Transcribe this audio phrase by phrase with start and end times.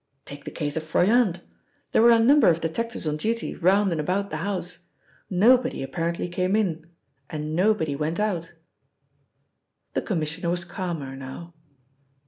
[0.25, 1.41] Take the case of Froyant:
[1.91, 4.87] there were a number of detectives on duty round and about the house;
[5.29, 6.87] nobody apparently came in
[7.29, 8.53] and nobody went out."
[9.93, 11.53] The Commissioner was calmer now.